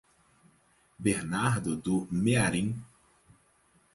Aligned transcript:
Bernardo 0.97 1.75
do 1.75 2.07
Mearim 2.11 2.73